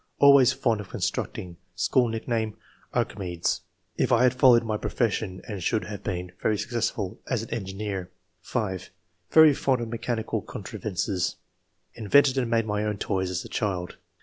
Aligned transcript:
''Always 0.17 0.51
fond 0.51 0.81
of 0.81 0.89
constructing; 0.89 1.57
school 1.75 2.07
nickname, 2.07 2.57
'Archimedes.' 2.91 3.61
If 3.97 4.11
I 4.11 4.23
had 4.23 4.33
followed 4.33 4.63
my 4.63 4.75
profession 4.75 5.43
should 5.59 5.83
probably 5.83 5.89
have 5.91 6.03
been 6.03 6.31
[very 6.41 6.57
successful 6.57 7.19
as] 7.29 7.43
an 7.43 7.51
engineer." 7.51 8.09
5. 8.41 8.89
"Very 9.29 9.53
fond 9.53 9.79
of 9.79 9.89
mechanical 9.89 10.41
contrivances. 10.41 11.35
Invented 11.93 12.39
and 12.39 12.49
made 12.49 12.65
my 12.65 12.83
own 12.83 12.97
toys 12.97 13.29
as 13.29 13.45
a 13.45 13.47
child. 13.47 13.97